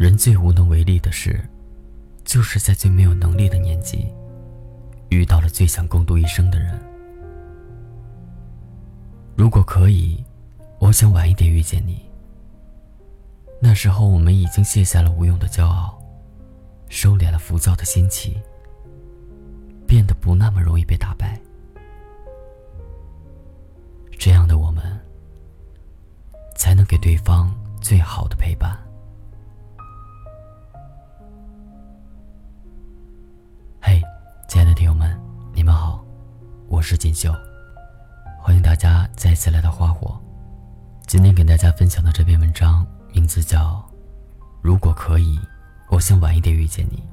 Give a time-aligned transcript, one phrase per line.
[0.00, 1.38] 人最无能为力的事，
[2.24, 4.06] 就是在最没有能力的年纪，
[5.10, 6.80] 遇到了最想共度一生的人。
[9.36, 10.24] 如果可以，
[10.78, 12.00] 我想晚一点遇见你。
[13.60, 15.98] 那时候，我们已经卸下了无用的骄傲，
[16.88, 18.40] 收敛了浮躁的心情，
[19.86, 21.38] 变得不那么容易被打败。
[24.18, 24.82] 这样的我们，
[26.56, 28.74] 才能给对方最好的陪伴。
[36.80, 37.30] 我是锦绣，
[38.40, 40.18] 欢迎大家再次来到花火。
[41.06, 43.86] 今天给大家分享的这篇文章名字叫
[44.62, 45.38] 《如果可以，
[45.90, 47.04] 我想晚一点遇见你》。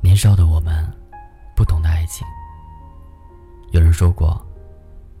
[0.00, 0.90] 年少的我们，
[1.54, 2.26] 不懂得爱情。
[3.72, 4.42] 有人说过，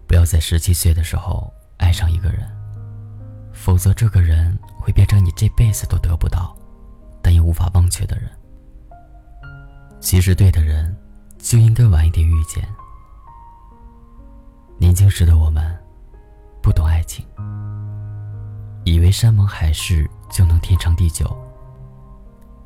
[0.06, 2.50] 不要在十七岁的时候爱上一个人，
[3.52, 6.56] 否则这个人会变成你这辈子都得不到，
[7.20, 8.30] 但又无法忘却的人。
[10.00, 10.96] 其实，对的人
[11.38, 12.66] 就应该晚一点遇见。
[14.78, 15.76] 年轻时的我们，
[16.62, 17.24] 不懂爱情，
[18.84, 21.26] 以为山盟海誓就能天长地久，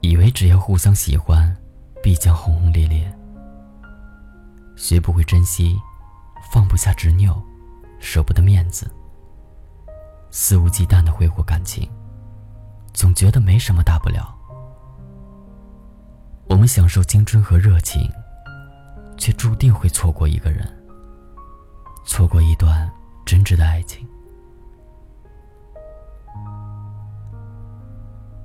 [0.00, 1.56] 以为只要互相喜欢，
[2.02, 3.10] 必将轰轰烈烈。
[4.76, 5.78] 学不会珍惜，
[6.52, 7.40] 放不下执拗，
[8.00, 8.90] 舍不得面子，
[10.30, 11.88] 肆无忌惮的挥霍感情，
[12.92, 14.36] 总觉得没什么大不了。
[16.50, 18.10] 我们享受青春和热情，
[19.16, 20.68] 却注定会错过一个人，
[22.04, 22.90] 错过一段
[23.24, 24.04] 真挚的爱情。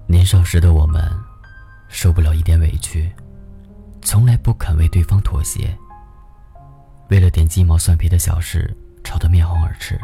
[0.06, 1.04] 年少时的我们，
[1.90, 3.12] 受不了一点委屈，
[4.04, 5.76] 从来不肯为对方妥协。
[7.10, 8.72] 为了点鸡毛蒜皮的小事，
[9.04, 10.00] 吵得面红耳赤。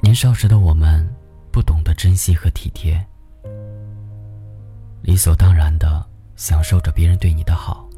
[0.00, 1.08] 年少时的我们，
[1.52, 3.06] 不懂得珍惜和体贴，
[5.02, 6.04] 理所当然的
[6.36, 7.88] 享受着别人对你的好，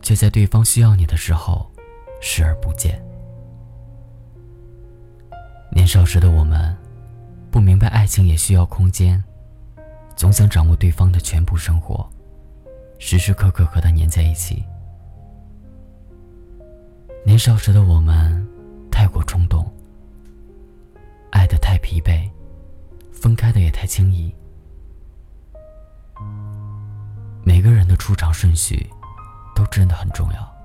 [0.00, 1.70] 却在对方需要你的时候，
[2.20, 3.04] 视而不见。
[5.72, 6.74] 年少时的我们，
[7.50, 9.22] 不明白爱情也需要空间，
[10.14, 12.08] 总想掌握对方的全部生活，
[12.98, 14.64] 时时刻刻和他黏在一起。
[17.24, 18.46] 年少时的我们，
[18.88, 19.68] 太过冲动，
[21.32, 22.30] 爱的太疲惫，
[23.12, 24.32] 分开的也太轻易。
[27.46, 28.90] 每个人的出场顺序，
[29.54, 30.56] 都真的很重要。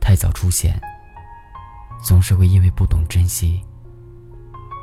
[0.00, 0.76] 太早出现，
[2.02, 3.64] 总是会因为不懂珍惜，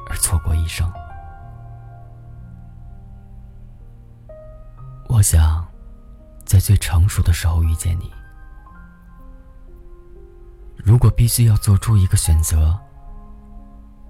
[0.09, 0.89] 而错过一生。
[5.09, 5.67] 我想，
[6.45, 8.09] 在最成熟的时候遇见你。
[10.77, 12.79] 如果必须要做出一个选择，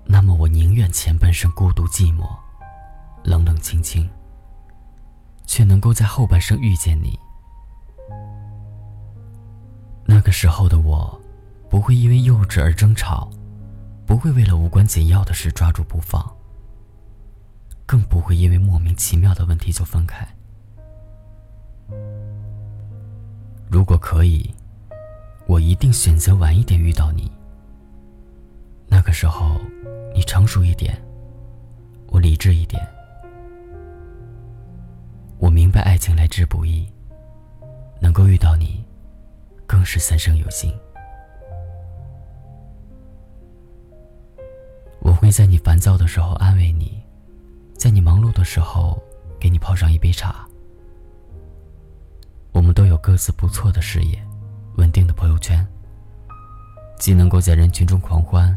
[0.05, 2.29] 那么我宁愿前半生孤独寂寞、
[3.23, 4.07] 冷冷清清，
[5.47, 7.17] 却能够在后半生遇见你。
[10.05, 11.19] 那个时候的我，
[11.67, 13.27] 不会因为幼稚而争吵，
[14.05, 16.23] 不会为了无关紧要的事抓住不放，
[17.87, 20.27] 更不会因为莫名其妙的问题就分开。
[23.71, 24.53] 如果可以。
[25.49, 27.31] 我一定选择晚一点遇到你。
[28.89, 29.55] 那个时候，
[30.13, 31.01] 你成熟一点，
[32.07, 32.85] 我理智一点。
[35.39, 36.87] 我明白爱情来之不易，
[37.99, 38.83] 能够遇到你，
[39.65, 40.73] 更是三生有幸。
[44.99, 47.01] 我会在你烦躁的时候安慰你，
[47.75, 49.01] 在你忙碌的时候
[49.39, 50.45] 给你泡上一杯茶。
[52.51, 54.21] 我们都有各自不错的事业。
[54.77, 55.65] 稳定的朋友圈，
[56.99, 58.55] 既能够在人群中狂欢，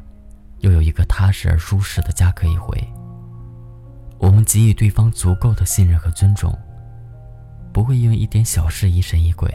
[0.59, 2.79] 又有一个踏实而舒适的家可以回。
[4.19, 6.55] 我们给予对方足够的信任和尊重，
[7.73, 9.53] 不会因为一点小事疑神疑鬼。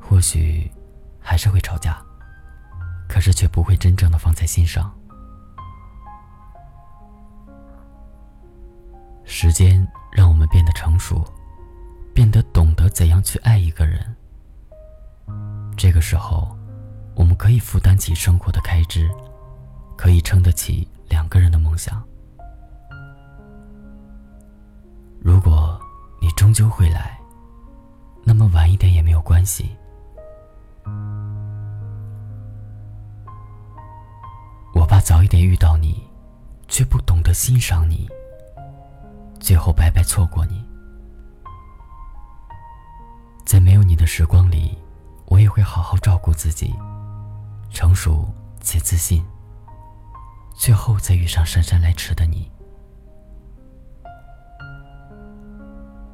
[0.00, 0.70] 或许
[1.20, 2.02] 还是会吵架，
[3.08, 4.92] 可是却不会真正的放在心上。
[9.24, 11.24] 时间让我们变得成熟，
[12.12, 14.16] 变得懂得怎样去爱一个人。
[15.76, 16.56] 这个时候，
[17.14, 19.08] 我们可以负担起生活的开支，
[19.96, 22.02] 可以撑得起两个人的梦想。
[25.20, 25.69] 如果
[26.40, 27.20] 终究会来，
[28.24, 29.76] 那么晚一点也没有关系。
[34.72, 36.02] 我怕早一点遇到你，
[36.66, 38.08] 却不懂得欣赏你，
[39.38, 40.64] 最后白白错过你。
[43.44, 44.78] 在没有你的时光里。
[45.26, 46.74] 我也会好好照顾自己，
[47.70, 48.26] 成熟
[48.62, 49.22] 且自信，
[50.54, 52.50] 最后再遇上姗姗来迟的你。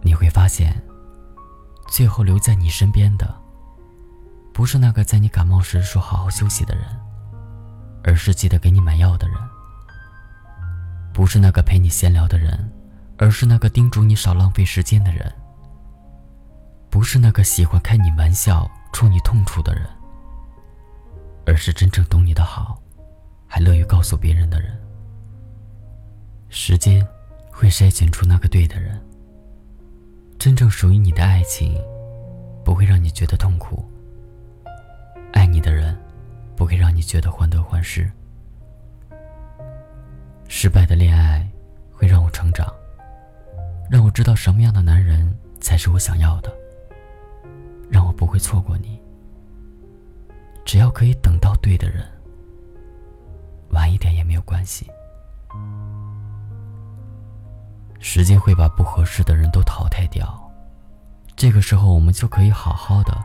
[0.06, 0.80] 你会发现，
[1.88, 3.34] 最后留在你身边的，
[4.54, 6.84] 不是那个在你感冒时说好好休息的人，
[8.04, 9.36] 而是记得给你买药的人；
[11.12, 12.72] 不是那个陪你闲聊的人，
[13.18, 15.28] 而是那个叮嘱你少浪费时间的人；
[16.88, 19.84] 不是那个喜欢开你玩笑、戳你痛处的人，
[21.46, 22.80] 而是真正懂你的好，
[23.48, 24.80] 还乐于告诉别人的人。
[26.48, 27.04] 时间
[27.50, 29.02] 会筛选出那个对的人。
[30.38, 31.76] 真正属于你的爱情，
[32.64, 33.84] 不会让你觉得痛苦。
[35.32, 35.96] 爱你的人，
[36.54, 38.10] 不会让你觉得患得患失。
[40.48, 41.46] 失败的恋爱，
[41.90, 42.72] 会让我成长，
[43.90, 46.52] 让我知道什么样的男人才是我想要的，
[47.90, 49.00] 让我不会错过你。
[50.64, 52.04] 只要可以等到对的人，
[53.70, 54.86] 晚一点也没有关系。
[57.98, 59.34] 时间会把不合适的，
[61.46, 63.24] 这个时候我们就可以好好的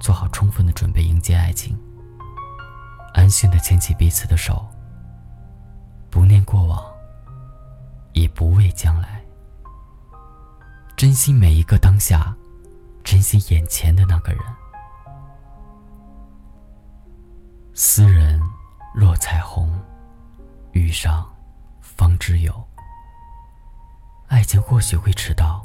[0.00, 1.78] 做好充分的准备迎接爱情，
[3.14, 4.66] 安心的牵起彼此的手，
[6.10, 6.84] 不念过往，
[8.14, 9.22] 也不畏将来，
[10.96, 12.36] 珍惜每一个当下，
[13.04, 14.42] 珍惜眼前的那个人。
[17.74, 18.42] 斯人
[18.92, 19.72] 若彩虹，
[20.72, 21.24] 遇上
[21.80, 22.52] 方知有。
[24.26, 25.64] 爱情或许会迟到，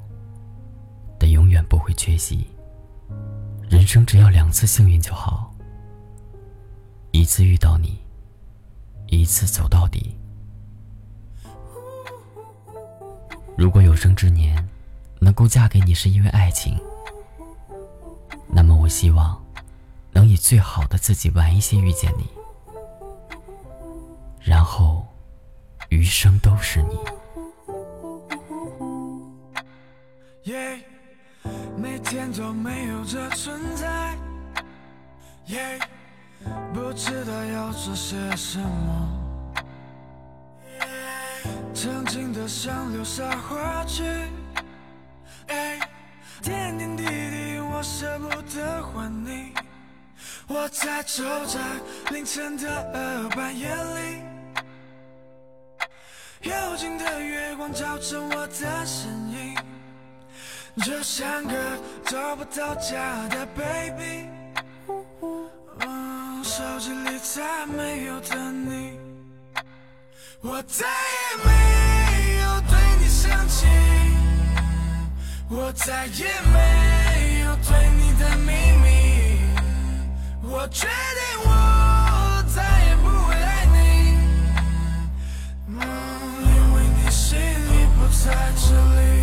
[1.47, 2.45] 永远不会缺席。
[3.69, 5.49] 人生只要两次幸运就好，
[7.11, 7.97] 一次遇到你，
[9.07, 10.13] 一次走到底。
[13.55, 14.67] 如果有生之年
[15.21, 16.77] 能够嫁给你是因为爱情，
[18.49, 19.41] 那么我希望
[20.11, 22.27] 能以最好的自己晚一些遇见你，
[24.41, 25.07] 然后
[25.87, 26.97] 余生都是你。
[32.31, 34.15] 都没有这存在，
[35.47, 35.79] 耶
[36.73, 39.23] 不知道要做些什么。
[41.73, 44.03] 曾经的像流沙滑去，
[46.41, 49.53] 点点滴滴我舍不得还你。
[50.47, 51.59] 我在走在
[52.11, 54.21] 凌晨的二半夜里，
[56.49, 59.46] 幽静的月光照着我的身影。
[60.83, 61.53] 就像个
[62.05, 64.29] 找不到家的 baby，
[66.43, 68.99] 手机里再没有的你，
[70.41, 71.51] 我再也没
[72.41, 73.65] 有对你生气，
[75.49, 78.51] 我再也没有对你的秘
[78.83, 79.41] 密，
[80.43, 80.89] 我决定
[81.43, 81.49] 我
[82.55, 83.75] 再也不会爱你，
[85.73, 88.25] 因为你心里不在
[88.55, 88.67] 这
[89.01, 89.16] 里。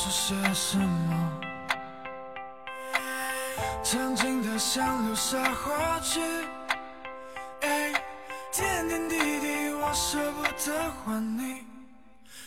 [0.00, 1.30] 要做些什么，
[3.82, 6.20] 曾经的像流沙滑去，
[7.60, 7.92] 哎
[8.50, 11.66] 点点滴滴我舍不得还你。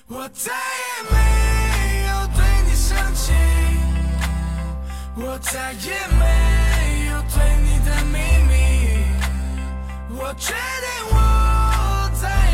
[0.07, 3.31] 我再也没有对你生气，
[5.15, 8.17] 我再也没有对你的秘
[8.49, 8.51] 密，
[10.17, 12.51] 我决定我再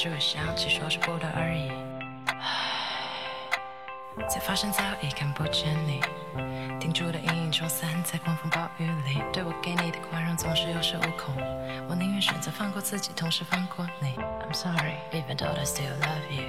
[0.00, 1.72] 只会想起，说是不得而已，
[4.28, 6.00] 才发现早已看不见你。
[6.78, 11.34] 停住的阴影冲散在狂风暴雨里，对我给你的宽容总是有恃无恐。
[11.88, 14.14] 我宁愿选择放过自己，同时放过你。
[14.46, 16.44] I'm sorry, even though I still love you,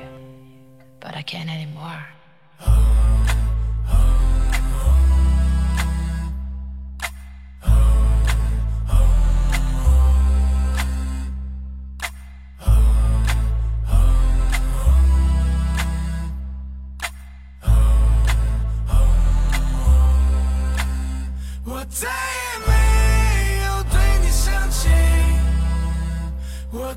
[1.01, 2.03] but I can't anymore.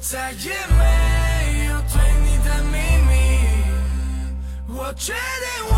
[0.04, 3.12] 再也没有对你的秘密，
[4.66, 5.74] 我决定我